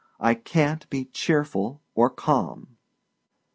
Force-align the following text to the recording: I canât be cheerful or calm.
I 0.19 0.33
canât 0.33 0.89
be 0.89 1.05
cheerful 1.05 1.83
or 1.93 2.09
calm. 2.09 2.77